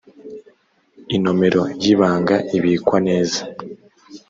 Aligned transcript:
inomero 1.15 1.61
y 1.81 1.85
‘ibanga 1.93 2.35
ibikwa 2.57 2.97
neza. 3.07 3.39